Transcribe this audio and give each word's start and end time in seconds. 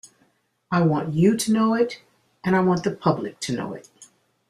I 0.71 0.81
want 0.81 1.13
you 1.13 1.37
to 1.37 1.51
know 1.51 1.75
it, 1.75 2.01
and 2.43 2.55
I 2.55 2.61
want 2.61 2.81
the 2.83 2.89
public 2.89 3.39
to 3.41 3.53
know 3.53 3.73
it. 3.75 3.87